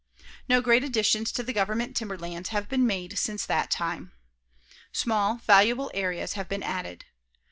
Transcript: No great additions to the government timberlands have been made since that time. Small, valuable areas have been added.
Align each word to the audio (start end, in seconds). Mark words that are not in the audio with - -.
No 0.49 0.61
great 0.61 0.83
additions 0.83 1.31
to 1.33 1.43
the 1.43 1.53
government 1.53 1.95
timberlands 1.95 2.49
have 2.49 2.67
been 2.67 2.87
made 2.87 3.19
since 3.19 3.45
that 3.45 3.69
time. 3.69 4.13
Small, 4.91 5.35
valuable 5.45 5.91
areas 5.93 6.33
have 6.33 6.49
been 6.49 6.63
added. 6.63 7.05